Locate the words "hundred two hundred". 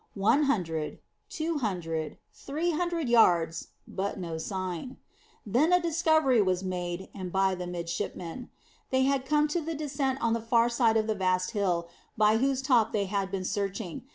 0.45-2.17